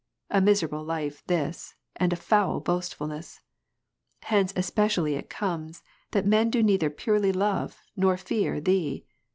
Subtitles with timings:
[0.31, 3.41] A miserable life this, and a foul boastfulness!
[4.23, 6.97] Hence especially it comes, that men do neither Jam.
[6.97, 9.05] 4, purely love, nor fear Thee.